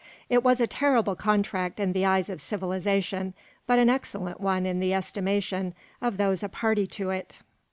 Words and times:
It 0.31 0.43
was 0.43 0.59
a 0.59 0.65
terrible 0.65 1.15
contract 1.15 1.79
in 1.79 1.93
the 1.93 2.05
eyes 2.07 2.27
of 2.27 2.41
civilization, 2.41 3.35
but 3.67 3.77
an 3.77 3.87
excellent 3.87 4.41
one 4.41 4.65
in 4.65 4.79
the 4.79 4.95
estimation 4.95 5.75
of 6.01 6.17
those 6.17 6.41
a 6.41 6.49
party 6.49 6.87
to 6.87 7.11
it. 7.11 7.37